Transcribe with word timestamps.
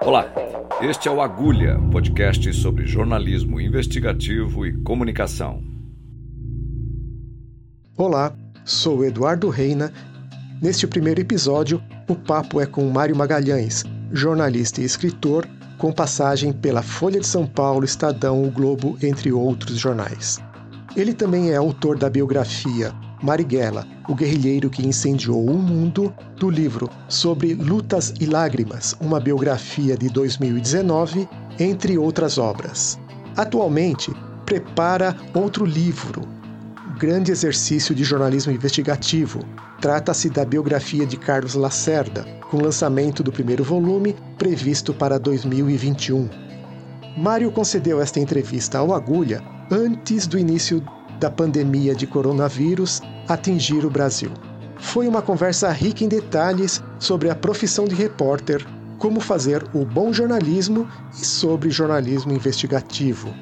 Olá, 0.00 0.32
este 0.80 1.08
é 1.08 1.10
o 1.10 1.20
Agulha, 1.20 1.78
podcast 1.92 2.52
sobre 2.54 2.86
jornalismo 2.86 3.60
investigativo 3.60 4.66
e 4.66 4.72
comunicação. 4.82 5.62
Olá, 7.96 8.32
sou 8.64 9.04
Eduardo 9.04 9.48
Reina. 9.48 9.92
Neste 10.60 10.86
primeiro 10.86 11.20
episódio, 11.20 11.82
o 12.08 12.14
papo 12.14 12.60
é 12.60 12.66
com 12.66 12.88
Mário 12.90 13.14
Magalhães, 13.14 13.84
jornalista 14.10 14.80
e 14.80 14.84
escritor, 14.84 15.46
com 15.78 15.92
passagem 15.92 16.52
pela 16.52 16.82
Folha 16.82 17.20
de 17.20 17.26
São 17.26 17.46
Paulo, 17.46 17.84
Estadão, 17.84 18.42
O 18.42 18.50
Globo, 18.50 18.98
entre 19.02 19.32
outros 19.32 19.78
jornais. 19.78 20.38
Ele 20.96 21.14
também 21.14 21.50
é 21.50 21.56
autor 21.56 21.98
da 21.98 22.10
biografia 22.10 22.92
Marighella, 23.22 23.86
o 24.08 24.14
guerrilheiro 24.14 24.70
que 24.70 24.86
incendiou 24.86 25.44
o 25.44 25.58
mundo, 25.58 26.12
do 26.36 26.48
livro 26.48 26.88
Sobre 27.08 27.54
Lutas 27.54 28.14
e 28.20 28.26
Lágrimas, 28.26 28.96
uma 29.00 29.20
biografia 29.20 29.96
de 29.96 30.08
2019, 30.08 31.28
entre 31.58 31.98
outras 31.98 32.38
obras. 32.38 32.98
Atualmente, 33.36 34.10
prepara 34.46 35.16
outro 35.34 35.64
livro, 35.64 36.22
Grande 36.98 37.32
Exercício 37.32 37.94
de 37.94 38.04
Jornalismo 38.04 38.52
Investigativo. 38.52 39.40
Trata-se 39.80 40.28
da 40.28 40.44
biografia 40.44 41.06
de 41.06 41.16
Carlos 41.16 41.54
Lacerda, 41.54 42.26
com 42.50 42.62
lançamento 42.62 43.22
do 43.22 43.32
primeiro 43.32 43.64
volume 43.64 44.14
previsto 44.36 44.92
para 44.92 45.18
2021. 45.18 46.28
Mário 47.16 47.50
concedeu 47.50 48.00
esta 48.00 48.20
entrevista 48.20 48.78
ao 48.78 48.94
Agulha 48.94 49.42
antes 49.70 50.26
do 50.26 50.38
início 50.38 50.82
da 51.20 51.30
pandemia 51.30 51.94
de 51.94 52.06
coronavírus 52.06 53.02
atingir 53.28 53.84
o 53.84 53.90
Brasil. 53.90 54.30
Foi 54.78 55.06
uma 55.06 55.20
conversa 55.20 55.70
rica 55.70 56.02
em 56.02 56.08
detalhes 56.08 56.82
sobre 56.98 57.28
a 57.28 57.34
profissão 57.34 57.84
de 57.84 57.94
repórter, 57.94 58.66
como 58.98 59.20
fazer 59.20 59.62
o 59.74 59.84
bom 59.84 60.12
jornalismo 60.12 60.88
e 61.12 61.24
sobre 61.24 61.70
jornalismo 61.70 62.32
investigativo. 62.32 63.32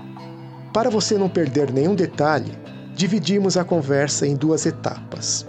Para 0.72 0.90
você 0.90 1.16
não 1.16 1.28
perder 1.28 1.72
nenhum 1.72 1.94
detalhe, 1.94 2.52
dividimos 2.94 3.56
a 3.56 3.64
conversa 3.64 4.26
em 4.26 4.34
duas 4.34 4.66
etapas. 4.66 5.46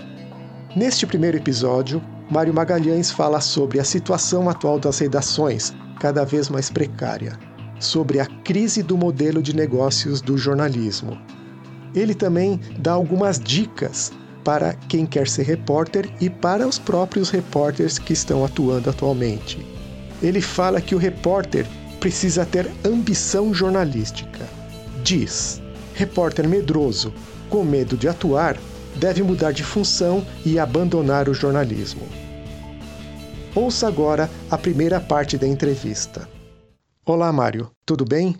Neste 0.76 1.08
primeiro 1.08 1.38
episódio, 1.38 2.02
Mário 2.30 2.54
Magalhães 2.54 3.10
fala 3.10 3.42
sobre 3.42 3.80
a 3.80 3.84
situação 3.84 4.48
atual 4.48 4.80
das 4.80 5.00
redações, 5.00 5.74
cada 6.00 6.24
vez 6.24 6.48
mais 6.48 6.70
precária, 6.70 7.38
sobre 7.80 8.20
a 8.20 8.28
crise 8.44 8.84
do 8.84 8.96
modelo 8.96 9.42
de 9.42 9.56
negócios 9.56 10.22
do 10.22 10.38
jornalismo 10.38 11.18
ele 11.94 12.14
também 12.14 12.60
dá 12.78 12.92
algumas 12.94 13.40
dicas 13.40 14.12
para 14.44 14.74
quem 14.74 15.06
quer 15.06 15.28
ser 15.28 15.44
repórter 15.44 16.10
e 16.20 16.30
para 16.30 16.68
os 16.68 16.80
próprios 16.80 17.30
repórteres 17.30 18.00
que 18.00 18.14
estão 18.14 18.44
atuando 18.44 18.90
atualmente. 18.90 19.66
Ele 20.22 20.42
fala 20.42 20.82
que 20.82 20.96
o 20.96 20.98
repórter 20.98 21.66
precisa 22.00 22.46
ter 22.46 22.70
ambição 22.86 23.54
jornalística. 23.54 24.48
Diz: 25.04 25.62
repórter 25.94 26.48
medroso, 26.48 27.14
com 27.50 27.64
medo 27.64 27.98
de 27.98 28.08
atuar, 28.08 28.58
deve 28.96 29.22
mudar 29.24 29.52
de 29.52 29.64
função 29.64 30.26
e 30.46 30.60
abandonar 30.60 31.30
o 31.30 31.34
jornalismo. 31.34 32.08
Ouça 33.56 33.88
agora 33.88 34.30
a 34.50 34.58
primeira 34.58 35.00
parte 35.00 35.38
da 35.38 35.48
entrevista. 35.48 36.30
Olá, 37.06 37.32
Mário, 37.34 37.72
tudo 37.86 38.06
bem? 38.06 38.36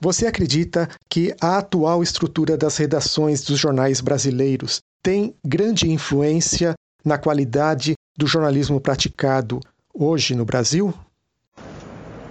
Você 0.00 0.26
acredita 0.26 0.88
que 1.14 1.32
a 1.40 1.58
atual 1.58 2.02
estrutura 2.02 2.56
das 2.56 2.76
redações 2.76 3.40
dos 3.44 3.56
jornais 3.56 4.00
brasileiros 4.00 4.80
tem 5.00 5.32
grande 5.44 5.88
influência 5.88 6.74
na 7.04 7.16
qualidade 7.16 7.94
do 8.18 8.26
jornalismo 8.26 8.80
praticado 8.80 9.60
hoje 9.94 10.34
no 10.34 10.44
Brasil? 10.44 10.92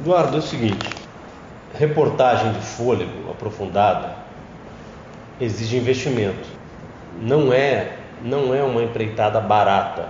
Eduardo, 0.01 0.35
é 0.35 0.39
o 0.39 0.41
seguinte: 0.41 0.89
reportagem 1.73 2.51
de 2.51 2.59
fôlego 2.59 3.31
aprofundada 3.31 4.17
exige 5.39 5.77
investimento. 5.77 6.49
Não 7.21 7.53
é, 7.53 7.97
não 8.21 8.53
é 8.53 8.61
uma 8.61 8.83
empreitada 8.83 9.39
barata, 9.39 10.09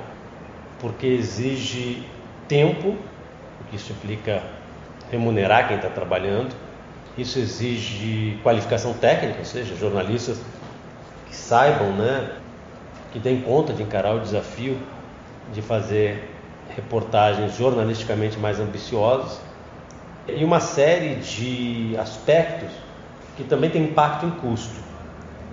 porque 0.79 1.05
exige 1.05 2.03
tempo, 2.47 2.97
o 3.61 3.63
que 3.69 3.75
isso 3.75 3.91
implica 3.91 4.41
remunerar 5.11 5.67
quem 5.67 5.77
está 5.77 5.89
trabalhando, 5.89 6.55
isso 7.17 7.39
exige 7.39 8.39
qualificação 8.41 8.93
técnica, 8.93 9.39
ou 9.39 9.45
seja, 9.45 9.75
jornalistas 9.75 10.39
que 11.27 11.35
saibam, 11.35 11.91
né, 11.93 12.29
que 13.11 13.19
deem 13.19 13.41
conta 13.41 13.73
de 13.73 13.83
encarar 13.83 14.15
o 14.15 14.19
desafio 14.19 14.77
de 15.53 15.61
fazer 15.61 16.29
reportagens 16.75 17.55
jornalisticamente 17.55 18.39
mais 18.39 18.59
ambiciosas 18.59 19.39
e 20.27 20.43
uma 20.43 20.59
série 20.59 21.15
de 21.15 21.95
aspectos 21.97 22.69
que 23.35 23.43
também 23.43 23.69
tem 23.69 23.83
impacto 23.83 24.25
em 24.25 24.31
custo. 24.31 24.81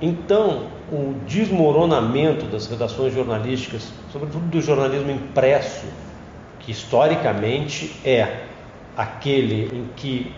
Então, 0.01 0.69
o 0.91 1.15
desmoronamento 1.27 2.47
das 2.47 2.67
redações 2.67 3.13
jornalísticas, 3.13 3.93
sobretudo 4.11 4.47
do 4.47 4.61
jornalismo 4.61 5.11
impresso, 5.11 5.87
que 6.61 6.73
historicamente 6.73 7.95
é 8.05 8.45
aquele 8.97 9.69
em 9.75 9.89
que 9.97 10.33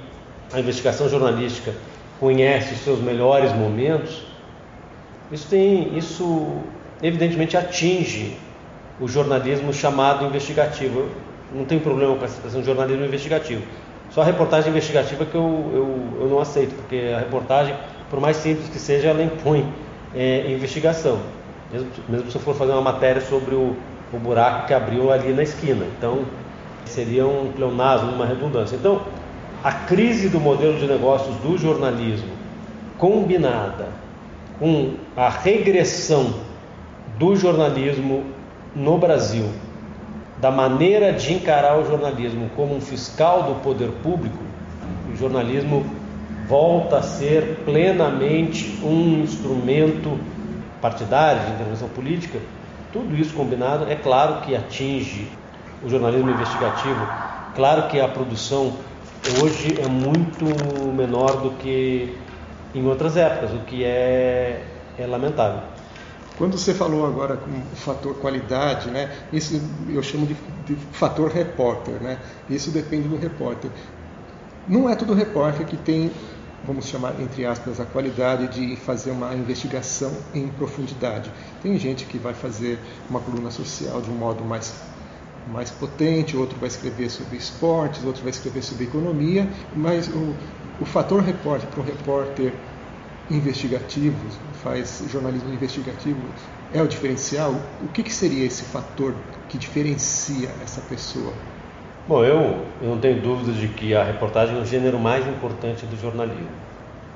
a 0.53 0.61
investigação 0.61 1.09
jornalística 1.09 1.73
conhece 2.21 2.75
os 2.75 2.81
seus 2.81 3.01
melhores 3.01 3.53
momentos, 3.53 4.23
isso 5.31 5.49
tem, 5.49 5.97
isso 5.97 6.59
evidentemente 7.03 7.57
atinge 7.57 8.37
o 9.01 9.09
jornalismo 9.09 9.73
chamado 9.73 10.25
investigativo. 10.27 11.01
Eu 11.01 11.11
não 11.55 11.65
tenho 11.65 11.81
problema 11.81 12.15
com 12.17 12.25
essa 12.25 12.35
expressão 12.35 12.61
de 12.61 12.67
jornalismo 12.67 13.05
investigativo. 13.05 13.63
Só 14.11 14.21
a 14.21 14.25
reportagem 14.25 14.71
investigativa 14.71 15.25
que 15.25 15.35
eu, 15.35 15.71
eu, 15.73 16.21
eu 16.21 16.29
não 16.29 16.39
aceito, 16.39 16.75
porque 16.75 17.13
a 17.15 17.19
reportagem, 17.19 17.75
por 18.11 18.21
mais 18.21 18.37
simples 18.37 18.69
que 18.69 18.79
seja, 18.79 19.09
ela 19.09 19.23
impõe 19.23 19.67
é, 20.15 20.53
investigação. 20.53 21.19
Mesmo, 21.73 21.89
mesmo 22.09 22.31
se 22.31 22.37
eu 22.37 22.43
for 22.43 22.55
fazer 22.55 22.73
uma 22.73 22.83
matéria 22.83 23.23
sobre 23.23 23.55
o, 23.55 23.75
o 24.13 24.19
buraco 24.19 24.67
que 24.67 24.75
abriu 24.75 25.11
ali 25.11 25.33
na 25.33 25.43
esquina. 25.43 25.87
Então, 25.97 26.27
seria 26.85 27.27
um 27.27 27.51
pleonasmo, 27.53 28.13
uma 28.13 28.27
redundância. 28.27 28.77
Então, 28.77 29.01
a 29.63 29.71
crise 29.71 30.29
do 30.29 30.41
modelo 30.41 30.77
de 30.79 30.87
negócios 30.87 31.37
do 31.37 31.57
jornalismo, 31.57 32.31
combinada 32.99 33.89
com 34.59 34.95
a 35.17 35.29
regressão 35.29 36.35
do 37.19 37.37
jornalismo 37.37 38.25
no 38.75 38.99
Brasil, 38.99 39.49
da 40.41 40.51
maneira 40.51 41.13
de 41.13 41.33
encarar 41.33 41.79
o 41.79 41.87
jornalismo 41.87 42.51
como 42.57 42.75
um 42.75 42.81
fiscal 42.81 43.45
do 43.45 43.55
poder 43.63 43.91
público, 44.03 44.39
o 45.13 45.17
jornalismo 45.17 45.87
volta 46.49 46.99
a 46.99 47.03
ser 47.03 47.61
plenamente 47.65 48.81
um 48.83 49.23
instrumento 49.23 50.19
partidário 50.81 51.47
de 51.47 51.53
intervenção 51.53 51.89
política, 51.89 52.41
tudo 52.93 53.17
isso 53.17 53.33
combinado, 53.35 53.91
é 53.91 53.95
claro 53.95 54.41
que 54.41 54.57
atinge 54.57 55.29
o 55.85 55.89
jornalismo 55.89 56.31
investigativo, 56.31 57.07
claro 57.55 57.89
que 57.89 58.01
a 58.01 58.09
produção 58.09 58.73
hoje 59.43 59.81
é 59.81 59.87
muito 59.87 60.45
menor 60.95 61.43
do 61.43 61.53
que 61.53 62.17
em 62.75 62.87
outras 62.87 63.17
épocas, 63.17 63.53
o 63.53 63.61
que 63.65 63.85
é, 63.85 64.65
é 64.99 65.07
lamentável. 65.07 65.63
Quando 66.37 66.57
você 66.59 66.73
falou 66.73 67.07
agora 67.07 67.37
com 67.37 67.51
o 67.51 67.77
fator 67.77 68.17
qualidade, 68.17 68.91
né, 68.91 69.11
isso 69.33 69.61
eu 69.89 70.03
chamo 70.03 70.27
de, 70.27 70.35
de, 70.67 70.75
fator 70.93 71.31
repórter, 71.31 72.03
né? 72.03 72.19
Isso 72.49 72.71
depende 72.71 73.07
do 73.07 73.17
repórter. 73.17 73.71
Não 74.67 74.89
é 74.89 74.97
todo 74.97 75.13
repórter 75.13 75.67
que 75.67 75.77
tem, 75.77 76.11
vamos 76.65 76.87
chamar 76.87 77.21
entre 77.21 77.45
aspas, 77.45 77.79
a 77.81 77.85
qualidade 77.85 78.49
de 78.49 78.77
fazer 78.77 79.11
uma 79.11 79.35
investigação 79.35 80.11
em 80.35 80.49
profundidade. 80.49 81.31
Tem 81.63 81.79
gente 81.79 82.07
que 82.07 82.17
vai 82.17 82.33
fazer 82.33 82.79
uma 83.11 83.21
coluna 83.21 83.51
social 83.51 84.01
de 84.01 84.11
um 84.11 84.15
modo 84.15 84.43
mais 84.43 84.75
mais 85.47 85.71
potente, 85.71 86.37
outro 86.37 86.59
vai 86.59 86.69
escrever 86.69 87.11
sobre 87.11 87.37
esportes, 87.37 88.05
outro 88.05 88.23
vai 88.23 88.31
escrever 88.31 88.63
sobre 88.63 88.85
economia, 88.85 89.49
mas 89.75 90.09
o, 90.09 90.35
o 90.81 90.85
fator 90.85 91.23
repórter 91.23 91.69
para 91.69 91.81
um 91.81 91.85
repórter 91.85 92.53
investigativo, 93.31 94.17
faz 94.63 95.05
jornalismo 95.11 95.53
investigativo, 95.53 96.19
é 96.73 96.83
o 96.83 96.89
diferencial? 96.89 97.55
O 97.83 97.89
que, 97.89 98.03
que 98.03 98.13
seria 98.13 98.47
esse 98.47 98.65
fator 98.65 99.15
que 99.49 99.59
diferencia 99.59 100.49
essa 100.63 100.81
pessoa? 100.83 101.33
Bom, 102.09 102.25
eu, 102.25 102.67
eu 102.81 102.89
não 102.89 102.99
tenho 102.99 103.21
dúvidas 103.21 103.57
de 103.57 103.69
que 103.69 103.95
a 103.95 104.03
reportagem 104.03 104.57
é 104.57 104.61
o 104.61 104.67
gênero 104.67 104.99
mais 104.99 105.27
importante 105.27 105.87
do 105.87 105.97
jornalismo. 106.01 106.49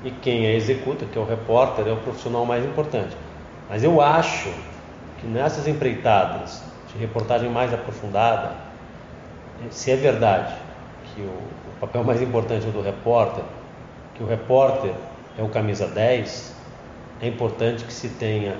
E 0.03 0.11
quem 0.11 0.45
a 0.47 0.53
executa, 0.53 1.05
que 1.05 1.17
é 1.17 1.21
o 1.21 1.25
repórter, 1.25 1.87
é 1.87 1.91
o 1.91 1.97
profissional 1.97 2.45
mais 2.45 2.63
importante. 2.63 3.15
Mas 3.69 3.83
eu 3.83 3.99
acho 3.99 4.49
que 5.19 5.27
nessas 5.27 5.67
empreitadas 5.67 6.61
reportagem 6.97 7.49
mais 7.49 7.73
aprofundada, 7.73 8.51
se 9.69 9.91
é 9.91 9.95
verdade 9.95 10.53
que 11.13 11.21
o, 11.21 11.25
o 11.25 11.79
papel 11.79 12.03
mais 12.03 12.21
importante 12.21 12.65
é 12.65 12.69
o 12.69 12.71
do 12.71 12.81
repórter, 12.81 13.43
que 14.15 14.23
o 14.23 14.27
repórter 14.27 14.93
é 15.37 15.43
o 15.43 15.49
camisa 15.49 15.87
10, 15.87 16.55
é 17.21 17.27
importante 17.27 17.83
que 17.83 17.93
se 17.93 18.09
tenha 18.09 18.55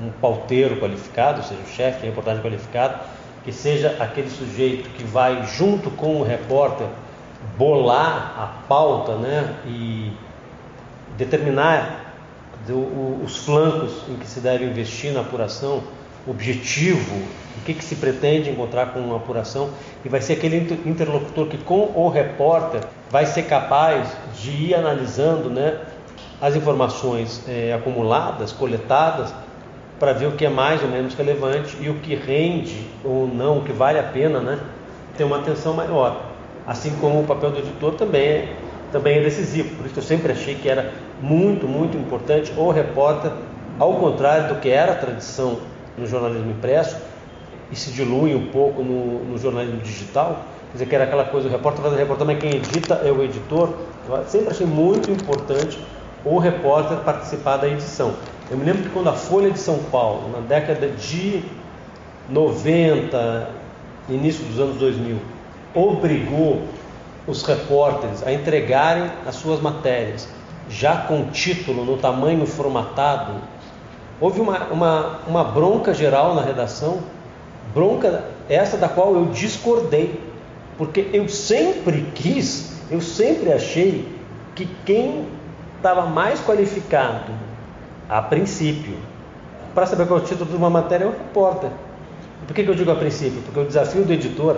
um 0.00 0.10
pauteiro 0.10 0.80
qualificado, 0.80 1.38
ou 1.38 1.44
seja, 1.44 1.60
o 1.60 1.66
chefe 1.66 2.00
de 2.00 2.06
reportagem 2.06 2.42
qualificado, 2.42 2.98
que 3.44 3.52
seja 3.52 3.96
aquele 4.00 4.30
sujeito 4.30 4.88
que 4.90 5.04
vai 5.04 5.44
junto 5.46 5.90
com 5.90 6.20
o 6.20 6.22
repórter 6.22 6.86
bolar 7.56 8.34
a 8.38 8.66
pauta 8.68 9.16
né, 9.16 9.54
e 9.66 10.12
determinar 11.16 12.14
os 13.24 13.38
flancos 13.38 14.04
em 14.08 14.14
que 14.14 14.26
se 14.26 14.40
deve 14.40 14.64
investir 14.64 15.12
na 15.12 15.20
apuração, 15.20 15.82
objetivo, 16.26 17.16
o 17.58 17.64
que, 17.64 17.74
que 17.74 17.84
se 17.84 17.96
pretende 17.96 18.50
encontrar 18.50 18.86
com 18.86 19.00
uma 19.00 19.16
apuração, 19.16 19.70
e 20.04 20.08
vai 20.08 20.20
ser 20.20 20.34
aquele 20.34 20.56
interlocutor 20.86 21.46
que, 21.46 21.58
com 21.58 21.92
o 21.94 22.08
repórter, 22.08 22.80
vai 23.10 23.26
ser 23.26 23.44
capaz 23.44 24.08
de 24.40 24.50
ir 24.50 24.74
analisando 24.74 25.50
né, 25.50 25.78
as 26.40 26.56
informações 26.56 27.42
é, 27.48 27.72
acumuladas, 27.72 28.52
coletadas, 28.52 29.32
para 29.98 30.12
ver 30.12 30.26
o 30.26 30.32
que 30.32 30.44
é 30.44 30.48
mais 30.48 30.82
ou 30.82 30.88
menos 30.88 31.14
relevante 31.14 31.76
e 31.80 31.88
o 31.88 31.94
que 31.94 32.16
rende 32.16 32.88
ou 33.04 33.28
não, 33.28 33.58
o 33.58 33.62
que 33.62 33.72
vale 33.72 34.00
a 34.00 34.02
pena 34.02 34.40
né, 34.40 34.58
ter 35.16 35.22
uma 35.22 35.38
atenção 35.38 35.74
maior. 35.74 36.32
Assim 36.66 36.96
como 37.00 37.20
o 37.20 37.24
papel 37.24 37.52
do 37.52 37.58
editor 37.58 37.94
também 37.94 38.22
é, 38.22 38.56
também 38.90 39.18
é 39.18 39.22
decisivo. 39.22 39.76
Por 39.76 39.86
isso 39.86 39.98
eu 39.98 40.02
sempre 40.02 40.32
achei 40.32 40.56
que 40.56 40.68
era 40.68 40.92
muito, 41.20 41.68
muito 41.68 41.96
importante 41.96 42.52
o 42.56 42.70
repórter, 42.70 43.30
ao 43.78 43.94
contrário 43.94 44.54
do 44.54 44.60
que 44.60 44.68
era 44.68 44.92
a 44.92 44.96
tradição 44.96 45.58
no 45.96 46.06
jornalismo 46.06 46.50
impresso, 46.50 46.96
e 47.70 47.76
se 47.76 47.90
dilui 47.90 48.34
um 48.34 48.46
pouco 48.48 48.82
no, 48.82 49.24
no 49.24 49.38
jornalismo 49.38 49.80
digital, 49.80 50.44
quer 50.68 50.72
dizer, 50.72 50.86
que 50.86 50.94
era 50.94 51.04
aquela 51.04 51.24
coisa, 51.24 51.48
o 51.48 51.50
repórter 51.50 51.82
faz 51.82 51.94
o 51.94 51.96
repórter, 51.96 52.26
mas 52.26 52.38
quem 52.38 52.56
edita 52.56 52.94
é 53.04 53.10
o 53.10 53.22
editor. 53.22 53.70
Eu 54.08 54.24
sempre 54.26 54.50
achei 54.50 54.66
muito 54.66 55.10
importante 55.10 55.78
o 56.24 56.38
repórter 56.38 56.98
participar 56.98 57.56
da 57.56 57.68
edição. 57.68 58.14
Eu 58.50 58.58
me 58.58 58.64
lembro 58.64 58.82
que 58.82 58.90
quando 58.90 59.08
a 59.08 59.14
Folha 59.14 59.50
de 59.50 59.58
São 59.58 59.78
Paulo, 59.90 60.30
na 60.30 60.40
década 60.40 60.88
de 60.88 61.42
90, 62.28 63.48
início 64.08 64.44
dos 64.44 64.60
anos 64.60 64.76
2000, 64.76 65.16
obrigou 65.74 66.62
os 67.26 67.42
repórteres 67.42 68.26
a 68.26 68.32
entregarem 68.32 69.10
as 69.26 69.36
suas 69.36 69.60
matérias 69.60 70.28
já 70.68 70.96
com 70.96 71.24
título 71.30 71.84
no 71.84 71.96
tamanho 71.98 72.46
formatado, 72.46 73.34
houve 74.22 74.40
uma, 74.40 74.66
uma, 74.68 75.20
uma 75.26 75.42
bronca 75.42 75.92
geral 75.92 76.36
na 76.36 76.42
redação, 76.42 77.00
bronca 77.74 78.22
essa 78.48 78.76
da 78.76 78.88
qual 78.88 79.16
eu 79.16 79.26
discordei, 79.26 80.20
porque 80.78 81.08
eu 81.12 81.28
sempre 81.28 82.06
quis, 82.14 82.80
eu 82.88 83.00
sempre 83.00 83.52
achei 83.52 84.08
que 84.54 84.68
quem 84.86 85.26
estava 85.76 86.06
mais 86.06 86.40
qualificado, 86.40 87.32
a 88.08 88.22
princípio, 88.22 88.96
para 89.74 89.86
saber 89.86 90.06
qual 90.06 90.20
é 90.20 90.22
o 90.22 90.24
título 90.24 90.48
de 90.48 90.56
uma 90.56 90.70
matéria 90.70 91.04
é 91.04 91.08
o 91.08 91.10
repórter. 91.10 91.70
Por 92.46 92.54
que, 92.54 92.62
que 92.62 92.70
eu 92.70 92.74
digo 92.76 92.92
a 92.92 92.96
princípio? 92.96 93.42
Porque 93.42 93.58
o 93.58 93.64
desafio 93.64 94.04
do 94.04 94.12
editor 94.12 94.56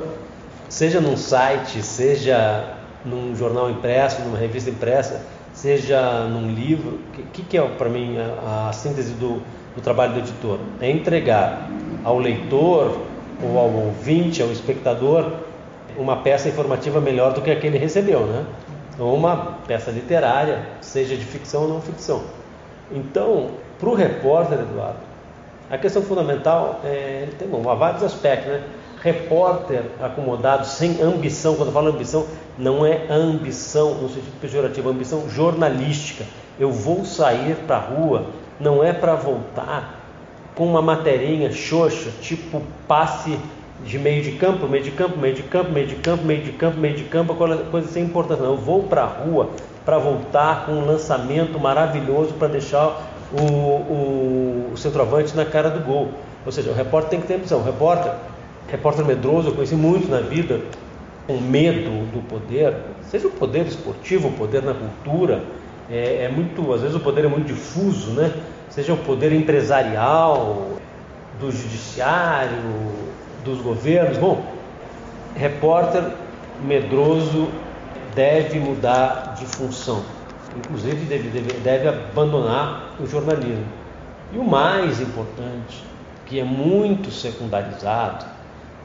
seja 0.69 1.01
num 1.01 1.17
site, 1.17 1.83
seja 1.83 2.75
num 3.03 3.35
jornal 3.35 3.71
impresso, 3.71 4.21
numa 4.23 4.37
revista 4.37 4.69
impressa, 4.69 5.23
seja 5.65 6.27
num 6.27 6.53
livro, 6.53 7.01
o 7.19 7.23
que, 7.33 7.43
que, 7.43 7.57
é 7.57 7.63
para 7.63 7.89
mim 7.89 8.19
a, 8.19 8.69
a 8.69 8.73
síntese 8.75 9.15
do, 9.15 9.41
do, 9.75 9.81
trabalho 9.81 10.13
do 10.13 10.19
editor? 10.19 10.59
É 10.79 10.91
entregar 10.91 11.71
ao 12.05 12.19
leitor, 12.19 13.01
ou 13.43 13.59
ao 13.59 13.71
ouvinte, 13.71 14.43
ao 14.43 14.53
espectador, 14.53 15.33
uma 15.97 16.19
peça 16.19 16.51
informativa 16.51 17.01
melhor 17.01 17.33
do 17.33 17.41
que 17.41 17.51
a 17.51 17.57
que 17.57 17.67
ele 17.67 17.79
recebeu, 17.79 18.27
né? 18.27 18.45
Ou 18.99 19.15
uma 19.15 19.57
peça 19.67 19.91
literária, 19.91 20.67
seja 20.83 21.17
de 21.17 21.25
ficção 21.25 21.63
ou 21.63 21.69
não 21.69 21.81
ficção. 21.81 22.25
Então, 22.93 23.53
para 23.81 23.89
o 23.89 23.95
repórter, 23.95 24.59
Eduardo, 24.61 24.99
a 25.71 25.79
questão 25.79 26.03
fundamental 26.03 26.83
é, 26.85 27.27
tem 27.39 27.49
bom, 27.49 27.67
há 27.71 27.75
vários 27.75 28.03
aspectos, 28.03 28.53
né? 28.53 28.63
Repórter 29.05 29.83
acomodado, 30.01 30.67
sem 30.67 31.03
ambição, 31.03 31.57
quando 31.57 31.69
eu 31.69 31.75
falo 31.75 31.89
ambição, 31.91 32.25
não 32.59 32.87
é 32.87 33.07
ambição 33.11 33.97
no 33.97 34.09
sentido 34.09 34.41
pejorativo, 34.41 34.89
é 34.89 34.93
ambição 34.93 35.29
jornalística. 35.29 36.25
Eu 36.59 36.73
vou 36.73 37.05
sair 37.05 37.55
para 37.67 37.77
a 37.77 37.81
rua, 37.81 38.25
não 38.59 38.83
é 38.83 38.95
para 38.95 39.15
voltar 39.15 40.01
com 40.55 40.67
uma 40.67 40.81
materinha 40.81 41.53
xoxa, 41.53 42.11
tipo 42.23 42.63
passe 42.89 43.39
de 43.85 43.99
meio 43.99 44.23
de 44.23 44.33
campo, 44.33 44.67
meio 44.67 44.83
de 44.83 44.93
campo, 44.93 45.19
meio 45.19 45.35
de 45.35 45.43
campo, 45.43 45.71
meio 45.71 45.87
de 45.87 45.97
campo, 45.97 46.25
meio 46.25 46.43
de 46.43 46.53
campo, 46.53 46.79
meio 46.79 46.97
de 46.97 47.05
campo, 47.05 47.35
coisa 47.71 47.89
sem 47.89 48.05
importância. 48.05 48.43
Não, 48.43 48.53
eu 48.53 48.59
vou 48.59 48.85
para 48.85 49.03
a 49.03 49.07
rua 49.07 49.51
para 49.85 49.99
voltar 49.99 50.65
com 50.65 50.73
um 50.73 50.87
lançamento 50.87 51.61
maravilhoso 51.61 52.33
para 52.35 52.49
deixar 52.49 53.03
o, 53.33 53.43
o, 53.43 54.71
o 54.73 54.77
centroavante 54.79 55.37
na 55.37 55.45
cara 55.45 55.69
do 55.69 55.81
gol. 55.81 56.09
Ou 56.47 56.53
seja, 56.53 56.71
o 56.71 56.75
repórter 56.75 57.11
tem 57.11 57.21
que 57.21 57.27
ter 57.27 57.35
ambição. 57.35 57.59
O 57.59 57.65
repórter 57.65 58.13
repórter 58.69 59.05
medroso, 59.05 59.49
eu 59.49 59.55
conheci 59.55 59.75
muito 59.75 60.09
na 60.09 60.21
vida, 60.21 60.61
com 61.27 61.39
medo 61.39 61.91
do 62.13 62.23
poder, 62.29 62.75
seja 63.03 63.29
o 63.29 63.31
poder 63.31 63.67
esportivo, 63.67 64.29
o 64.29 64.33
poder 64.33 64.63
na 64.63 64.75
cultura, 64.75 65.43
é, 65.91 66.25
é, 66.25 66.29
muito, 66.29 66.73
às 66.73 66.81
vezes 66.81 66.97
o 66.97 67.01
poder 67.01 67.25
é 67.25 67.29
muito 67.29 67.47
difuso, 67.47 68.13
né? 68.13 68.33
Seja 68.71 68.93
o 68.93 68.97
poder 68.97 69.33
empresarial, 69.33 70.79
do 71.41 71.51
judiciário, 71.51 72.59
dos 73.45 73.61
governos. 73.61 74.19
Bom, 74.19 74.45
repórter 75.35 76.05
medroso 76.65 77.49
deve 78.15 78.59
mudar 78.59 79.35
de 79.39 79.45
função, 79.45 80.05
inclusive 80.57 81.05
deve, 81.07 81.29
deve, 81.29 81.53
deve 81.61 81.89
abandonar 81.89 82.95
o 83.01 83.07
jornalismo. 83.07 83.67
E 84.33 84.39
o 84.39 84.45
mais 84.45 85.01
importante, 85.01 85.85
que 86.27 86.41
é 86.41 86.45
muito 86.45 87.11
secundarizado, 87.11 88.25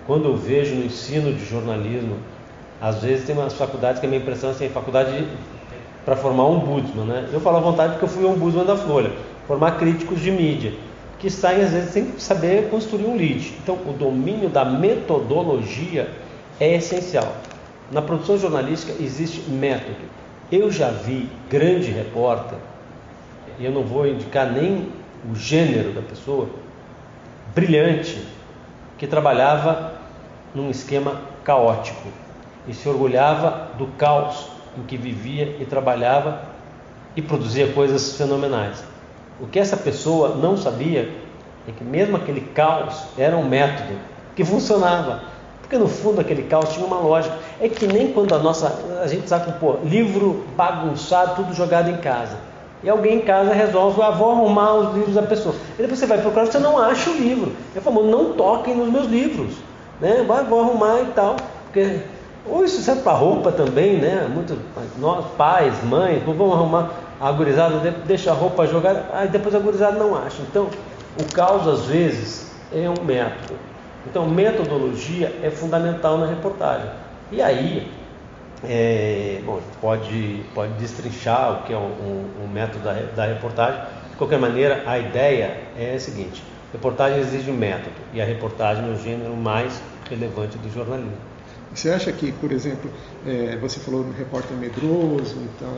quando 0.09 0.25
eu 0.25 0.35
vejo 0.35 0.73
no 0.73 0.85
ensino 0.85 1.31
de 1.31 1.45
jornalismo, 1.45 2.15
às 2.81 3.03
vezes 3.03 3.27
tem 3.27 3.37
umas 3.37 3.53
faculdades 3.53 3.99
que 3.99 4.07
a 4.07 4.09
minha 4.09 4.19
impressão 4.19 4.49
é 4.49 4.53
assim, 4.53 4.67
faculdade 4.67 5.27
para 6.03 6.15
formar 6.15 6.45
um 6.45 6.57
ombudsman, 6.57 7.05
né? 7.05 7.29
Eu 7.31 7.39
falo 7.39 7.57
à 7.57 7.59
vontade 7.59 7.91
porque 7.91 8.05
eu 8.05 8.09
fui 8.09 8.25
ombudsman 8.25 8.65
da 8.65 8.75
Folha, 8.75 9.11
formar 9.45 9.77
críticos 9.77 10.19
de 10.19 10.31
mídia, 10.31 10.73
que 11.19 11.29
saem 11.29 11.61
às 11.61 11.73
vezes 11.73 11.91
sem 11.91 12.17
saber 12.17 12.71
construir 12.71 13.05
um 13.05 13.15
lead. 13.15 13.53
Então, 13.61 13.75
o 13.75 13.93
domínio 13.93 14.49
da 14.49 14.65
metodologia 14.65 16.09
é 16.59 16.75
essencial. 16.75 17.31
Na 17.91 18.01
produção 18.01 18.35
jornalística 18.35 18.91
existe 18.99 19.47
método. 19.47 20.09
Eu 20.51 20.71
já 20.71 20.89
vi 20.89 21.29
grande 21.51 21.91
repórter, 21.91 22.57
e 23.59 23.65
eu 23.65 23.71
não 23.71 23.83
vou 23.83 24.07
indicar 24.07 24.51
nem 24.51 24.87
o 25.31 25.35
gênero 25.35 25.91
da 25.91 26.01
pessoa, 26.01 26.49
brilhante, 27.53 28.19
que 28.97 29.05
trabalhava 29.05 29.98
num 30.53 30.69
esquema 30.69 31.21
caótico 31.43 32.07
e 32.67 32.73
se 32.73 32.87
orgulhava 32.87 33.69
do 33.77 33.87
caos 33.97 34.47
em 34.77 34.83
que 34.83 34.97
vivia 34.97 35.55
e 35.59 35.65
trabalhava 35.65 36.41
e 37.15 37.21
produzia 37.21 37.71
coisas 37.71 38.15
fenomenais. 38.15 38.83
O 39.39 39.47
que 39.47 39.59
essa 39.59 39.77
pessoa 39.77 40.35
não 40.35 40.57
sabia 40.57 41.09
é 41.67 41.71
que 41.71 41.83
mesmo 41.83 42.17
aquele 42.17 42.41
caos 42.41 43.03
era 43.17 43.35
um 43.35 43.47
método 43.47 43.97
que 44.35 44.43
funcionava, 44.43 45.23
porque 45.61 45.77
no 45.77 45.87
fundo 45.87 46.21
aquele 46.21 46.43
caos 46.43 46.73
tinha 46.73 46.85
uma 46.85 46.99
lógica. 46.99 47.35
É 47.59 47.67
que 47.69 47.87
nem 47.87 48.11
quando 48.11 48.33
a 48.33 48.39
nossa 48.39 49.01
a 49.01 49.07
gente 49.07 49.27
sabe 49.27 49.51
pô, 49.59 49.77
livro 49.83 50.45
bagunçado, 50.55 51.35
tudo 51.35 51.53
jogado 51.53 51.89
em 51.89 51.97
casa. 51.97 52.37
E 52.81 52.89
alguém 52.89 53.17
em 53.17 53.21
casa 53.21 53.53
resolve, 53.53 54.01
ah, 54.01 54.11
vou 54.11 54.31
arrumar 54.31 54.73
os 54.75 54.95
livros 54.95 55.15
da 55.15 55.23
pessoa. 55.23 55.53
E 55.77 55.81
depois 55.81 55.99
você 55.99 56.05
vai 56.05 56.21
procurar, 56.21 56.45
você 56.45 56.59
não 56.59 56.77
acha 56.77 57.09
o 57.09 57.13
livro. 57.13 57.51
Ele 57.73 57.83
falou, 57.83 58.05
não 58.05 58.33
toquem 58.33 58.73
nos 58.73 58.89
meus 58.89 59.05
livros 59.07 59.53
né? 59.99 60.23
Vai, 60.27 60.43
vou 60.43 60.61
arrumar 60.61 61.01
e 61.01 61.05
tal. 61.13 61.35
Porque, 61.65 61.99
ou 62.45 62.63
isso 62.63 62.81
serve 62.81 63.01
para 63.01 63.13
roupa 63.13 63.51
também, 63.51 63.97
né? 63.97 64.27
Muitos, 64.33 64.57
nós, 64.97 65.25
pais, 65.37 65.83
mães, 65.83 66.21
vamos 66.23 66.53
arrumar 66.53 66.91
a 67.19 67.31
gurizada, 67.31 67.91
deixa 68.05 68.31
a 68.31 68.33
roupa 68.33 68.65
jogada, 68.65 69.05
aí 69.13 69.27
depois 69.27 69.53
a 69.53 69.59
gurizada 69.59 69.99
não 69.99 70.15
acha. 70.15 70.41
Então, 70.41 70.69
o 71.19 71.33
caos 71.33 71.67
às 71.67 71.85
vezes 71.85 72.51
é 72.73 72.89
um 72.89 73.03
método. 73.03 73.59
Então, 74.09 74.25
metodologia 74.27 75.35
é 75.43 75.49
fundamental 75.49 76.17
na 76.17 76.25
reportagem. 76.25 76.89
E 77.31 77.41
aí, 77.41 77.91
é, 78.63 79.41
bom, 79.45 79.59
pode, 79.81 80.43
pode 80.55 80.73
destrinchar 80.73 81.59
o 81.59 81.63
que 81.63 81.73
é 81.73 81.77
um, 81.77 81.81
um, 81.81 82.45
um 82.45 82.47
método 82.47 82.83
da, 82.83 82.93
da 83.15 83.25
reportagem. 83.25 83.81
De 84.11 84.15
qualquer 84.17 84.39
maneira, 84.39 84.83
a 84.85 84.97
ideia 84.97 85.57
é 85.77 85.93
a 85.95 85.99
seguinte: 85.99 86.41
Reportagem 86.71 87.19
exige 87.19 87.51
método 87.51 87.95
e 88.13 88.21
a 88.21 88.25
reportagem 88.25 88.87
é 88.87 88.93
o 88.93 88.95
gênero 88.95 89.35
mais 89.35 89.81
relevante 90.09 90.57
do 90.57 90.69
jornalismo. 90.73 91.17
Você 91.73 91.89
acha 91.91 92.11
que, 92.11 92.31
por 92.31 92.51
exemplo, 92.51 92.89
é, 93.25 93.57
você 93.57 93.79
falou 93.79 94.01
um 94.01 94.11
repórter 94.11 94.57
medroso, 94.57 95.37
então 95.37 95.69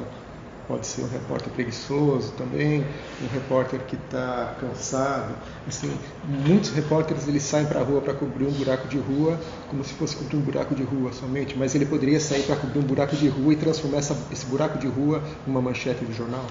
pode 0.68 0.88
ser 0.88 1.02
um 1.02 1.10
repórter 1.10 1.52
preguiçoso 1.52 2.32
também, 2.38 2.86
um 3.22 3.28
repórter 3.34 3.80
que 3.82 3.98
está 3.98 4.56
cansado. 4.60 5.36
Assim, 5.68 5.92
muitos 6.24 6.70
repórteres 6.70 7.28
eles 7.28 7.44
saem 7.44 7.66
para 7.66 7.82
a 7.82 7.84
rua 7.84 8.00
para 8.00 8.14
cobrir 8.14 8.46
um 8.46 8.52
buraco 8.52 8.88
de 8.88 8.98
rua, 8.98 9.38
como 9.70 9.84
se 9.84 9.94
fosse 9.96 10.16
cobrir 10.16 10.38
um 10.38 10.42
buraco 10.42 10.74
de 10.74 10.84
rua 10.84 11.12
somente, 11.12 11.58
mas 11.58 11.76
ele 11.76 11.86
poderia 11.86 12.20
sair 12.22 12.44
para 12.44 12.56
cobrir 12.56 12.80
um 12.80 12.84
buraco 12.84 13.16
de 13.18 13.28
rua 13.28 13.52
e 13.52 13.58
transformar 13.58 13.98
essa, 13.98 14.18
esse 14.32 14.46
buraco 14.46 14.78
de 14.78 14.88
rua 14.88 15.22
numa 15.46 15.62
manchete 15.62 16.06
de 16.06 16.14
jornal. 16.14 16.46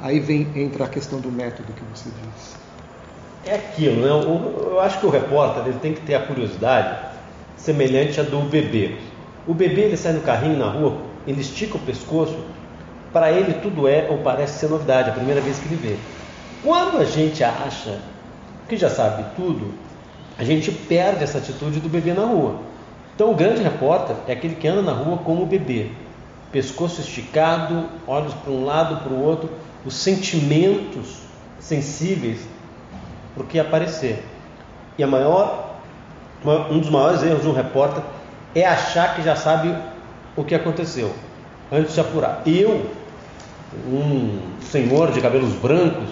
Aí 0.00 0.20
vem 0.20 0.46
entra 0.54 0.84
a 0.84 0.88
questão 0.88 1.20
do 1.20 1.32
método 1.32 1.72
que 1.72 1.82
você 1.92 2.10
disse 2.10 2.64
é 3.46 3.56
aquilo, 3.56 4.00
né? 4.00 4.08
eu 4.08 4.80
acho 4.80 4.98
que 5.00 5.06
o 5.06 5.10
repórter 5.10 5.66
ele 5.66 5.78
tem 5.78 5.92
que 5.92 6.00
ter 6.00 6.14
a 6.14 6.26
curiosidade 6.26 7.13
semelhante 7.64 8.20
à 8.20 8.22
do 8.22 8.40
bebê. 8.40 8.96
O 9.46 9.54
bebê 9.54 9.82
ele 9.82 9.96
sai 9.96 10.12
no 10.12 10.20
carrinho 10.20 10.58
na 10.58 10.68
rua, 10.68 10.98
ele 11.26 11.40
estica 11.40 11.76
o 11.76 11.80
pescoço, 11.80 12.36
para 13.10 13.32
ele 13.32 13.54
tudo 13.54 13.88
é 13.88 14.06
ou 14.10 14.18
parece 14.18 14.58
ser 14.58 14.68
novidade, 14.68 15.08
a 15.08 15.14
primeira 15.14 15.40
vez 15.40 15.58
que 15.58 15.66
ele 15.66 15.76
vê. 15.76 15.96
Quando 16.62 16.98
a 16.98 17.04
gente 17.04 17.42
acha 17.42 17.98
que 18.68 18.76
já 18.76 18.90
sabe 18.90 19.24
tudo, 19.34 19.72
a 20.36 20.44
gente 20.44 20.70
perde 20.70 21.24
essa 21.24 21.38
atitude 21.38 21.80
do 21.80 21.88
bebê 21.88 22.12
na 22.12 22.26
rua. 22.26 22.56
Então, 23.14 23.30
o 23.30 23.34
grande 23.34 23.62
repórter 23.62 24.16
é 24.26 24.32
aquele 24.32 24.56
que 24.56 24.68
anda 24.68 24.82
na 24.82 24.92
rua 24.92 25.18
como 25.18 25.46
bebê, 25.46 25.90
pescoço 26.52 27.00
esticado, 27.00 27.88
olhos 28.06 28.34
para 28.34 28.52
um 28.52 28.64
lado, 28.64 29.02
para 29.02 29.12
o 29.12 29.22
outro, 29.22 29.48
os 29.86 29.94
sentimentos 29.94 31.20
sensíveis 31.58 32.40
para 33.34 33.42
o 33.42 33.46
que 33.46 33.58
aparecer. 33.58 34.22
E 34.98 35.02
a 35.02 35.06
maior, 35.06 35.63
um 36.44 36.78
dos 36.78 36.90
maiores 36.90 37.22
erros 37.22 37.42
de 37.42 37.48
um 37.48 37.52
repórter 37.52 38.02
é 38.54 38.64
achar 38.66 39.16
que 39.16 39.22
já 39.22 39.34
sabe 39.34 39.74
o 40.36 40.44
que 40.44 40.54
aconteceu 40.54 41.12
antes 41.72 41.94
de 41.94 42.00
apurar. 42.00 42.42
Eu, 42.46 42.86
um 43.88 44.38
senhor 44.60 45.10
de 45.10 45.20
cabelos 45.20 45.52
brancos, 45.54 46.10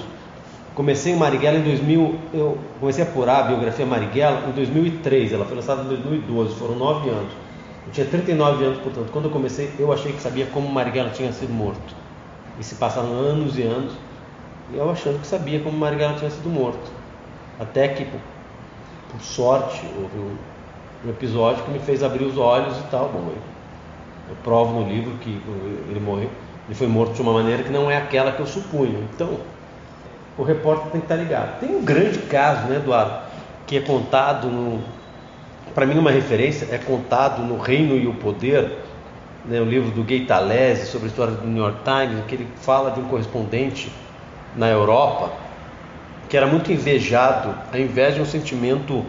comecei 0.75 1.15
Marighella 1.15 1.59
em 1.59 1.63
2000, 1.63 2.19
eu 2.33 2.59
comecei 2.81 3.05
a 3.05 3.07
apurar 3.07 3.41
a 3.41 3.43
biografia 3.49 3.85
Marighella 3.85 4.49
em 4.49 4.53
2003, 4.53 5.33
ela 5.33 5.45
foi 5.45 5.57
lançada 5.57 5.83
em 5.83 5.87
2012, 5.87 6.55
foram 6.57 6.75
nove 6.77 7.09
anos. 7.11 7.33
Eu 7.87 7.93
tinha 7.93 8.07
39 8.07 8.65
anos, 8.65 8.79
portanto, 8.79 9.11
quando 9.13 9.27
eu 9.27 9.31
comecei, 9.31 9.71
eu 9.79 9.93
achei 9.93 10.13
que 10.13 10.23
sabia 10.23 10.47
como 10.47 10.69
Marighella 10.69 11.11
tinha 11.11 11.33
sido 11.33 11.53
morto. 11.53 11.95
E 12.59 12.65
se 12.65 12.77
passaram 12.77 13.13
anos 13.13 13.59
e 13.59 13.63
anos, 13.63 13.93
eu 14.73 14.91
achando 14.91 15.21
que 15.21 15.27
sabia 15.27 15.61
como 15.61 15.77
Marighella 15.77 16.15
tinha 16.15 16.31
sido 16.31 16.49
morto. 16.49 16.91
Até 17.61 17.89
que, 17.89 18.07
por 19.13 19.21
sorte, 19.21 19.87
houve 19.97 20.19
um, 20.19 21.11
episódio 21.11 21.65
que 21.65 21.71
me 21.71 21.79
fez 21.79 22.03
abrir 22.03 22.25
os 22.25 22.39
olhos 22.39 22.77
e 22.79 22.83
tal. 22.91 23.09
Bom, 23.09 23.29
eu, 23.29 23.37
eu 24.31 24.37
provo 24.43 24.81
no 24.81 24.89
livro 24.89 25.13
que 25.19 25.41
ele 25.91 26.01
morreu, 26.01 26.31
ele 26.67 26.75
foi 26.75 26.87
morto 26.87 27.13
de 27.13 27.23
uma 27.23 27.33
maneira 27.33 27.63
que 27.63 27.71
não 27.71 27.91
é 27.91 27.97
aquela 27.97 28.33
que 28.33 28.41
eu 28.41 28.47
supunha. 28.47 28.99
Então, 29.15 29.39
o 30.39 30.43
repórter 30.43 30.91
tem 30.91 31.01
que 31.01 31.07
estar 31.07 31.17
ligado. 31.17 31.61
Tem 31.61 31.77
um 31.77 31.85
grande 31.85 32.19
caso, 32.21 32.67
né, 32.69 32.77
Eduardo, 32.77 33.13
que 33.67 33.77
é 33.77 33.81
contado 33.81 34.49
no. 34.49 34.81
Para 35.75 35.87
mim, 35.87 35.99
uma 35.99 36.11
referência 36.11 36.69
é 36.71 36.79
contado 36.79 37.43
no 37.43 37.59
Reino 37.59 37.97
e 37.97 38.07
o 38.07 38.15
Poder, 38.15 38.79
né, 39.45 39.61
o 39.61 39.65
livro 39.65 39.91
do 39.91 40.03
Gay 40.03 40.25
Talese 40.25 40.87
sobre 40.87 41.09
a 41.09 41.11
história 41.11 41.35
do 41.35 41.47
New 41.47 41.63
York 41.63 41.79
Times, 41.85 42.25
que 42.27 42.35
ele 42.35 42.49
fala 42.57 42.91
de 42.91 43.01
um 43.01 43.05
correspondente 43.05 43.93
na 44.57 44.69
Europa 44.69 45.42
que 46.33 46.37
era 46.39 46.47
muito 46.47 46.73
invejado. 46.73 47.55
A 47.71 47.79
inveja 47.79 48.21
é 48.21 48.23
um 48.23 48.25
sentimento 48.25 49.05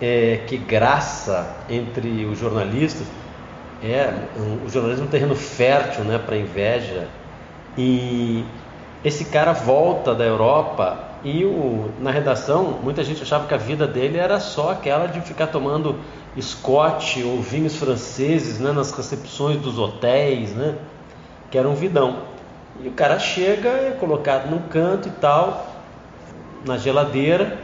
é, 0.00 0.40
que 0.48 0.56
graça 0.56 1.48
entre 1.70 2.24
os 2.24 2.40
jornalistas. 2.40 3.06
É, 3.80 4.12
o 4.66 4.68
jornalismo 4.68 5.04
é 5.04 5.06
um 5.06 5.10
terreno 5.10 5.36
fértil 5.36 6.02
né, 6.02 6.18
para 6.18 6.36
inveja. 6.36 7.06
E 7.78 8.44
esse 9.04 9.26
cara 9.26 9.52
volta 9.52 10.12
da 10.12 10.24
Europa 10.24 10.98
e 11.22 11.44
o, 11.44 11.88
na 12.00 12.10
redação 12.10 12.80
muita 12.82 13.04
gente 13.04 13.22
achava 13.22 13.46
que 13.46 13.54
a 13.54 13.58
vida 13.58 13.86
dele 13.86 14.18
era 14.18 14.40
só 14.40 14.72
aquela 14.72 15.06
de 15.06 15.20
ficar 15.20 15.46
tomando 15.46 16.00
Scott 16.40 17.22
ou 17.22 17.40
vinhos 17.40 17.76
franceses 17.76 18.58
né, 18.58 18.72
nas 18.72 18.90
recepções 18.90 19.60
dos 19.60 19.78
hotéis, 19.78 20.50
né, 20.50 20.74
que 21.48 21.56
era 21.56 21.68
um 21.68 21.76
vidão. 21.76 22.22
E 22.82 22.88
o 22.88 22.92
cara 22.92 23.20
chega, 23.20 23.68
é 23.68 23.96
colocado 24.00 24.50
num 24.50 24.62
canto 24.62 25.06
e 25.06 25.12
tal, 25.12 25.75
na 26.66 26.76
geladeira, 26.76 27.58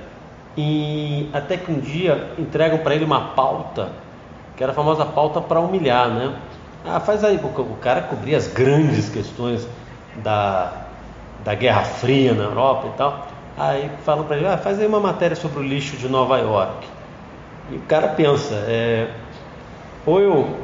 e 0.57 1.29
até 1.33 1.57
que 1.57 1.71
um 1.71 1.81
dia 1.81 2.31
entregam 2.39 2.79
para 2.79 2.95
ele 2.95 3.05
uma 3.05 3.29
pauta, 3.29 3.91
que 4.57 4.63
era 4.63 4.73
a 4.73 4.75
famosa 4.75 5.05
pauta 5.05 5.41
para 5.41 5.61
humilhar, 5.61 6.09
né? 6.09 6.35
Ah, 6.85 7.01
faz 7.01 7.25
aí, 7.25 7.37
o 7.37 7.77
cara 7.81 8.03
cobria 8.03 8.37
as 8.37 8.49
grandes 8.49 9.09
questões 9.09 9.67
da, 10.23 10.73
da 11.45 11.55
Guerra 11.55 11.85
Fria 11.85 12.35
na 12.35 12.45
Europa 12.45 12.89
e 12.89 12.97
tal. 12.97 13.27
Aí 13.57 13.91
falam 14.05 14.25
para 14.25 14.37
ele, 14.37 14.47
ah, 14.47 14.59
faz 14.59 14.79
aí 14.79 14.87
uma 14.87 15.01
matéria 15.01 15.37
sobre 15.37 15.61
o 15.61 15.63
lixo 15.63 15.97
de 15.97 16.09
Nova 16.09 16.39
York. 16.39 16.87
E 17.71 17.77
o 17.77 17.81
cara 17.83 18.09
pensa, 18.09 18.55
é, 18.67 19.09
ou 20.05 20.21
eu. 20.21 20.57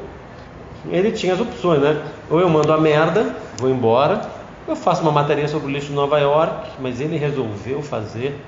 Ele 0.90 1.12
tinha 1.12 1.34
as 1.34 1.40
opções, 1.40 1.80
né? 1.80 2.02
Ou 2.30 2.40
eu 2.40 2.48
mando 2.48 2.72
a 2.72 2.78
merda, 2.78 3.34
vou 3.58 3.70
embora, 3.70 4.22
eu 4.68 4.76
faço 4.76 5.02
uma 5.02 5.10
matéria 5.10 5.48
sobre 5.48 5.68
o 5.68 5.70
lixo 5.70 5.88
de 5.88 5.94
Nova 5.94 6.18
York, 6.18 6.70
mas 6.80 7.00
ele 7.00 7.16
resolveu 7.16 7.82
fazer 7.82 8.38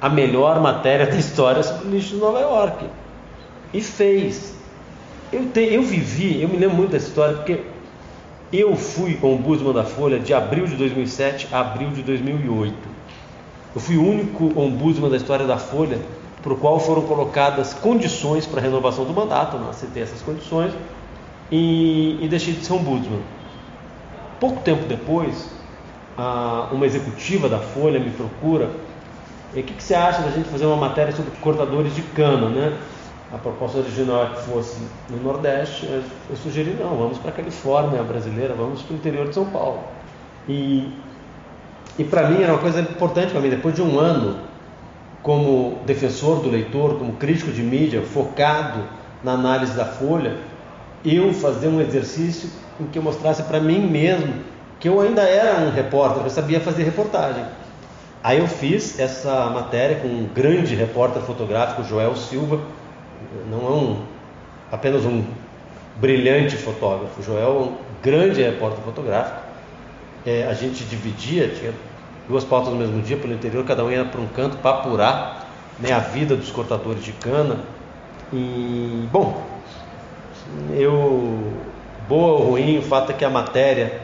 a 0.00 0.08
melhor 0.08 0.60
matéria 0.60 1.06
da 1.10 1.16
história 1.16 1.62
sobre 1.62 1.88
o 1.88 1.90
lixo 1.90 2.14
de 2.14 2.16
Nova 2.16 2.40
York. 2.40 2.84
E 3.72 3.80
fez. 3.80 4.54
Eu, 5.32 5.46
te, 5.46 5.60
eu 5.60 5.82
vivi, 5.82 6.42
eu 6.42 6.48
me 6.48 6.56
lembro 6.56 6.76
muito 6.76 6.90
dessa 6.90 7.08
história, 7.08 7.36
porque 7.36 7.60
eu 8.52 8.76
fui 8.76 9.18
ombudsman 9.22 9.72
da 9.72 9.84
Folha 9.84 10.18
de 10.18 10.32
abril 10.32 10.66
de 10.66 10.76
2007 10.76 11.48
a 11.52 11.60
abril 11.60 11.90
de 11.90 12.02
2008. 12.02 12.74
Eu 13.74 13.80
fui 13.80 13.96
o 13.96 14.08
único 14.08 14.52
ombudsman 14.58 15.10
da 15.10 15.16
história 15.16 15.46
da 15.46 15.56
Folha 15.56 15.98
para 16.42 16.52
o 16.52 16.56
qual 16.56 16.78
foram 16.78 17.02
colocadas 17.02 17.74
condições 17.74 18.46
para 18.46 18.60
renovação 18.60 19.04
do 19.04 19.12
mandato, 19.12 19.56
não 19.56 19.70
aceitei 19.70 20.02
essas 20.02 20.20
condições 20.20 20.72
e, 21.50 22.18
e 22.20 22.28
deixei 22.28 22.54
de 22.54 22.64
ser 22.64 22.74
ombudsman. 22.74 23.20
Pouco 24.44 24.60
tempo 24.60 24.84
depois, 24.84 25.48
uma 26.70 26.84
executiva 26.84 27.48
da 27.48 27.58
Folha 27.58 27.98
me 27.98 28.10
procura. 28.10 28.68
E 29.54 29.60
o 29.60 29.62
que, 29.62 29.82
você 29.82 29.94
acha 29.94 30.20
da 30.20 30.30
gente 30.30 30.50
fazer 30.50 30.66
uma 30.66 30.76
matéria 30.76 31.12
sobre 31.12 31.30
cortadores 31.40 31.94
de 31.94 32.02
cana, 32.02 32.50
né? 32.50 32.76
A 33.32 33.38
proposta 33.38 33.78
original 33.78 34.24
é 34.24 34.26
que 34.26 34.42
fosse 34.42 34.82
no 35.08 35.22
Nordeste. 35.22 35.86
Eu 35.86 36.36
sugeri, 36.36 36.76
não, 36.78 36.94
vamos 36.94 37.16
para 37.16 37.30
a 37.30 37.32
Califórnia 37.32 38.02
brasileira, 38.02 38.52
vamos 38.52 38.82
para 38.82 38.92
o 38.92 38.96
interior 38.96 39.28
de 39.28 39.34
São 39.34 39.46
Paulo. 39.46 39.80
E, 40.46 40.92
e 41.98 42.04
para 42.04 42.28
mim 42.28 42.42
era 42.42 42.52
uma 42.52 42.60
coisa 42.60 42.82
importante 42.82 43.30
para 43.30 43.40
mim, 43.40 43.48
depois 43.48 43.74
de 43.74 43.80
um 43.80 43.98
ano 43.98 44.40
como 45.22 45.78
defensor 45.86 46.42
do 46.42 46.50
leitor, 46.50 46.98
como 46.98 47.14
crítico 47.14 47.50
de 47.50 47.62
mídia, 47.62 48.02
focado 48.02 48.82
na 49.22 49.32
análise 49.32 49.74
da 49.74 49.86
Folha, 49.86 50.36
eu 51.02 51.32
fazer 51.32 51.68
um 51.68 51.80
exercício 51.80 52.50
em 52.80 52.86
que 52.86 52.98
eu 52.98 53.02
mostrasse 53.02 53.42
para 53.44 53.60
mim 53.60 53.80
mesmo 53.80 54.42
que 54.80 54.88
eu 54.88 55.00
ainda 55.00 55.22
era 55.22 55.60
um 55.60 55.70
repórter, 55.70 56.22
eu 56.22 56.30
sabia 56.30 56.60
fazer 56.60 56.82
reportagem. 56.82 57.44
Aí 58.22 58.38
eu 58.38 58.46
fiz 58.46 58.98
essa 58.98 59.50
matéria 59.50 59.96
com 59.96 60.08
um 60.08 60.28
grande 60.34 60.74
repórter 60.74 61.22
fotográfico, 61.22 61.84
Joel 61.84 62.16
Silva, 62.16 62.60
não 63.50 63.58
é 63.58 63.70
um, 63.70 64.02
apenas 64.70 65.04
um 65.04 65.24
brilhante 65.96 66.56
fotógrafo, 66.56 67.22
Joel 67.22 67.46
é 67.46 67.50
um 67.50 67.72
grande 68.02 68.42
repórter 68.42 68.82
fotográfico. 68.84 69.40
É, 70.26 70.46
a 70.46 70.54
gente 70.54 70.84
dividia, 70.84 71.48
tinha 71.48 71.72
duas 72.28 72.44
pautas 72.44 72.72
no 72.72 72.78
mesmo 72.78 73.00
dia 73.02 73.16
pelo 73.16 73.32
interior, 73.32 73.64
cada 73.64 73.84
um 73.84 73.90
ia 73.90 74.04
para 74.04 74.20
um 74.20 74.26
canto 74.26 74.56
para 74.56 74.78
apurar 74.78 75.46
né, 75.78 75.92
a 75.92 75.98
vida 75.98 76.34
dos 76.34 76.50
cortadores 76.50 77.04
de 77.04 77.12
cana. 77.12 77.60
E, 78.32 79.06
bom, 79.12 79.42
eu 80.74 81.52
boa 82.08 82.40
ou 82.40 82.50
ruim, 82.50 82.78
o 82.78 82.82
fato 82.82 83.12
é 83.12 83.14
que 83.14 83.24
a 83.24 83.30
matéria 83.30 84.00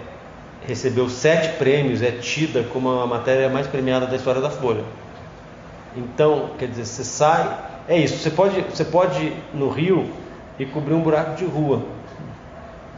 recebeu 0.67 1.09
sete 1.09 1.57
prêmios, 1.59 2.03
é 2.03 2.11
tida 2.11 2.63
como 2.73 2.91
a 2.91 3.07
matéria 3.07 3.49
mais 3.49 3.67
premiada 3.67 4.07
da 4.07 4.17
história 4.17 4.41
da 4.41 4.51
Folha. 4.51 4.85
Então, 5.97 6.51
quer 6.59 6.69
dizer, 6.69 6.85
você 6.85 7.03
sai, 7.03 7.59
é 7.89 7.99
isso, 7.99 8.19
você 8.19 8.31
pode, 8.31 8.61
você 8.63 8.85
pode 8.85 9.21
ir 9.25 9.37
no 9.53 9.69
Rio 9.69 10.09
e 10.59 10.67
cobrir 10.67 10.95
um 10.95 11.01
buraco 11.01 11.37
de 11.37 11.45
rua, 11.45 11.83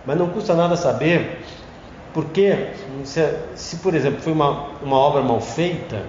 mas 0.05 0.19
não 0.19 0.29
custa 0.29 0.55
nada 0.55 0.77
saber, 0.77 1.41
porque 2.13 2.69
se, 3.05 3.35
se 3.55 3.77
por 3.77 3.95
exemplo 3.95 4.21
foi 4.21 4.33
uma, 4.33 4.69
uma 4.83 4.97
obra 4.97 5.23
mal 5.23 5.41
feita, 5.41 6.03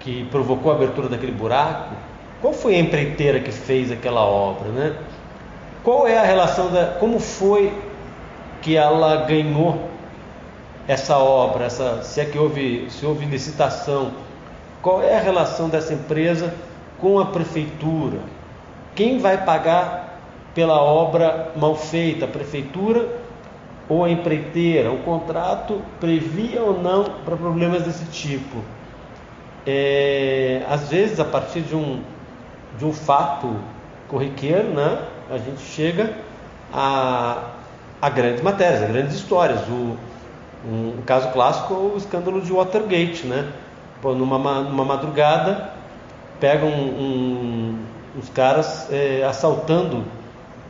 que 0.00 0.24
provocou 0.30 0.72
a 0.72 0.74
abertura 0.74 1.08
daquele 1.08 1.32
buraco, 1.32 1.94
qual 2.40 2.52
foi 2.52 2.76
a 2.76 2.78
empreiteira 2.78 3.40
que 3.40 3.52
fez 3.52 3.92
aquela 3.92 4.22
obra, 4.22 4.68
né? 4.70 4.96
Qual 5.82 6.06
é 6.06 6.18
a 6.18 6.24
relação 6.24 6.70
da. 6.70 6.86
Como 6.98 7.18
foi 7.18 7.72
que 8.60 8.76
ela 8.76 9.26
ganhou 9.26 9.88
essa 10.86 11.16
obra? 11.18 11.64
Essa, 11.64 12.02
se 12.02 12.20
é 12.20 12.24
que 12.24 12.38
houve, 12.38 12.88
se 12.90 13.06
houve 13.06 13.24
licitação? 13.24 14.12
Qual 14.82 15.02
é 15.02 15.16
a 15.16 15.20
relação 15.20 15.68
dessa 15.68 15.94
empresa 15.94 16.54
com 16.98 17.18
a 17.18 17.26
prefeitura? 17.26 18.18
Quem 18.94 19.18
vai 19.18 19.44
pagar 19.44 20.20
pela 20.54 20.80
obra 20.80 21.52
mal 21.56 21.76
feita? 21.76 22.24
A 22.24 22.28
prefeitura 22.28 23.08
ou 23.88 24.04
a 24.04 24.10
empreiteira? 24.10 24.90
O 24.90 24.98
contrato 24.98 25.80
previa 26.00 26.62
ou 26.62 26.80
não 26.80 27.04
para 27.04 27.36
problemas 27.36 27.84
desse 27.84 28.04
tipo? 28.06 28.58
É, 29.66 30.62
às 30.68 30.88
vezes, 30.88 31.20
a 31.20 31.24
partir 31.24 31.60
de 31.60 31.76
um, 31.76 32.02
de 32.76 32.84
um 32.84 32.92
fato 32.92 33.54
corriqueiro, 34.08 34.68
né? 34.68 34.98
A 35.30 35.38
gente 35.38 35.60
chega 35.60 36.14
a, 36.72 37.50
a 38.00 38.08
grandes 38.08 38.42
matérias, 38.42 38.82
a 38.82 38.86
grandes 38.86 39.14
histórias. 39.14 39.60
O, 39.68 39.96
um, 40.66 40.94
um 40.98 41.02
caso 41.04 41.30
clássico 41.32 41.74
é 41.74 41.76
o 41.76 41.96
escândalo 41.96 42.40
de 42.40 42.52
Watergate, 42.52 43.26
né? 43.26 43.50
Pô, 44.00 44.14
numa, 44.14 44.38
numa 44.62 44.84
madrugada, 44.84 45.70
pegam 46.40 46.68
um, 46.68 47.78
uns 48.16 48.28
caras 48.30 48.88
é, 48.90 49.24
assaltando 49.24 50.04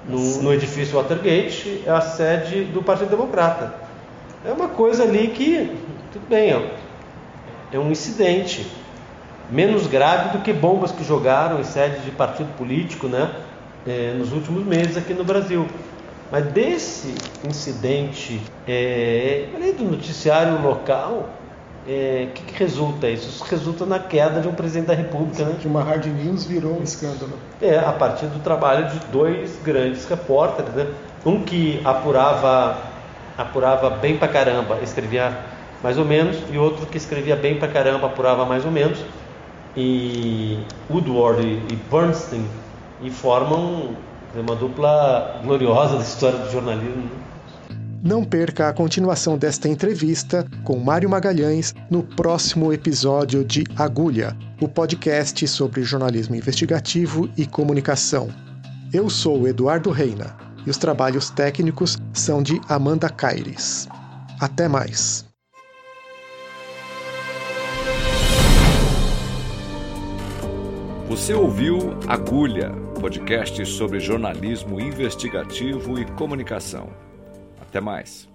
no, 0.09 0.43
no 0.43 0.53
edifício 0.53 0.97
Watergate, 0.97 1.83
é 1.87 1.91
a 1.91 2.01
sede 2.01 2.65
do 2.65 2.83
Partido 2.83 3.11
Democrata. 3.11 3.75
É 4.45 4.53
uma 4.53 4.69
coisa 4.69 5.03
ali 5.03 5.29
que, 5.29 5.77
tudo 6.13 6.27
bem, 6.29 6.55
ó, 6.55 6.63
é 7.73 7.79
um 7.79 7.91
incidente 7.91 8.67
menos 9.51 9.87
grave 9.87 10.37
do 10.37 10.43
que 10.43 10.53
bombas 10.53 10.93
que 10.93 11.05
jogaram 11.05 11.61
em 11.61 11.65
sede 11.65 12.01
de 12.01 12.11
partido 12.11 12.55
político 12.57 13.09
né, 13.09 13.31
é, 13.89 14.15
nos 14.17 14.33
últimos 14.33 14.65
meses 14.65 14.97
aqui 14.97 15.15
no 15.15 15.25
Brasil. 15.25 15.67
Mas 16.31 16.45
desse 16.47 17.15
incidente, 17.49 18.41
é, 18.67 19.49
além 19.55 19.73
do 19.73 19.85
noticiário 19.85 20.61
local, 20.61 21.31
o 21.87 21.91
é, 21.91 22.29
que, 22.35 22.43
que, 22.43 22.59
resulta 22.59 23.09
isso? 23.09 23.29
Isso 23.29 23.45
resulta 23.45 23.87
na 23.87 23.99
queda 23.99 24.41
de 24.41 24.49
um 24.49 24.53
presidente 24.53 24.89
da 24.89 24.95
República. 24.95 25.43
Né? 25.45 25.57
Que 25.59 25.67
uma 25.67 25.83
hard 25.83 26.05
news 26.05 26.45
virou 26.45 26.79
um 26.79 26.83
escândalo. 26.83 27.33
É, 27.63 27.79
a 27.79 27.93
partir 27.93 28.27
do 28.27 28.41
trabalho 28.41 28.91
de 28.91 28.99
dois 29.07 29.59
grandes 29.65 30.07
repórteres. 30.07 30.75
Né? 30.75 30.87
Um 31.25 31.43
que 31.43 31.81
apurava, 31.83 32.77
apurava 33.39 33.89
bem 33.89 34.19
pra 34.19 34.29
caramba, 34.29 34.79
escrevia 34.83 35.35
mais 35.83 35.97
ou 35.97 36.05
menos, 36.05 36.37
e 36.53 36.59
outro 36.59 36.85
que 36.87 36.99
escrevia 36.99 37.37
bem 37.37 37.57
pra 37.57 37.69
caramba, 37.69 38.09
apurava 38.09 38.45
mais 38.45 38.67
ou 38.67 38.71
menos. 38.71 38.99
E 39.75 40.59
Woodward 40.91 41.43
e 41.43 41.77
Bernstein 41.91 42.45
e 43.03 43.11
formam 43.11 43.97
uma 44.35 44.55
dupla 44.55 45.41
gloriosa 45.43 45.97
da 45.97 46.03
história 46.03 46.39
do 46.39 46.51
jornalismo. 46.51 47.03
Né? 47.03 47.11
Não 48.03 48.23
perca 48.23 48.69
a 48.69 48.73
continuação 48.73 49.37
desta 49.37 49.69
entrevista 49.69 50.47
com 50.63 50.79
Mário 50.79 51.11
Magalhães 51.11 51.75
no 51.91 52.03
próximo 52.03 52.73
episódio 52.73 53.45
de 53.45 53.65
Agulha, 53.77 54.37
o 54.61 54.69
podcast 54.69 55.47
sobre 55.49 55.83
jornalismo 55.83 56.37
investigativo 56.37 57.29
e 57.37 57.45
comunicação. 57.45 58.29
Eu 58.93 59.11
sou 59.11 59.49
Eduardo 59.49 59.91
Reina 59.91 60.37
e 60.65 60.71
os 60.71 60.79
trabalhos 60.79 61.31
técnicos 61.31 61.99
são 62.13 62.43
de 62.43 62.61
Amanda 62.69 63.09
Caires. 63.09 63.89
Até 64.41 64.69
mais! 64.69 65.28
Você 71.09 71.33
ouviu 71.33 71.79
Agulha, 72.07 72.71
podcast 73.01 73.65
sobre 73.65 73.99
jornalismo 73.99 74.79
investigativo 74.79 75.99
e 75.99 76.05
comunicação. 76.05 76.91
Até 77.59 77.81
mais. 77.81 78.29